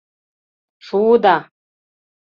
—Шуыда. 0.85 1.37